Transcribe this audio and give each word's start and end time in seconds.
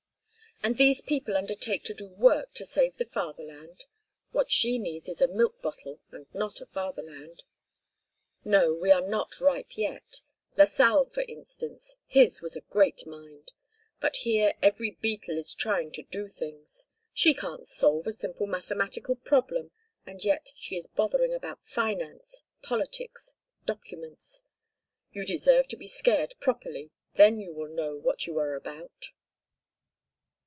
And 0.63 0.77
these 0.77 1.01
people 1.01 1.35
undertake 1.35 1.83
to 1.85 1.93
do 1.95 2.07
work 2.07 2.53
to 2.53 2.65
save 2.65 2.97
the 2.97 3.05
fatherland. 3.05 3.85
What 4.31 4.51
she 4.51 4.77
needs 4.77 5.09
is 5.09 5.19
a 5.19 5.27
milk 5.27 5.59
bottle 5.59 5.99
and 6.11 6.27
not 6.35 6.61
a 6.61 6.67
fatherland. 6.67 7.41
No, 8.45 8.71
we 8.71 8.91
are 8.91 9.01
not 9.01 9.39
ripe 9.41 9.75
yet. 9.75 10.21
Lasalle, 10.57 11.05
for 11.05 11.21
instance—his 11.23 12.43
was 12.43 12.55
a 12.55 12.61
great 12.61 13.07
mind! 13.07 13.53
But 13.99 14.17
here 14.17 14.53
every 14.61 14.91
beetle 14.91 15.35
is 15.35 15.55
trying 15.55 15.93
to 15.93 16.03
do 16.03 16.27
things! 16.29 16.85
She 17.11 17.33
can't 17.33 17.65
solve 17.65 18.05
a 18.05 18.11
simple 18.11 18.45
mathematical 18.45 19.15
problem, 19.15 19.71
and 20.05 20.23
yet 20.23 20.51
she 20.55 20.77
is 20.77 20.85
bothering 20.85 21.33
about 21.33 21.67
finance, 21.67 22.43
politics, 22.61 23.33
documents. 23.65 24.43
You 25.11 25.25
deserve 25.25 25.67
to 25.69 25.75
be 25.75 25.87
scared 25.87 26.35
properly—then 26.39 27.39
you 27.39 27.51
will 27.51 27.67
know 27.73 27.95
what 27.97 28.27
you 28.27 28.37
are 28.37 28.53
about!" 28.53 29.09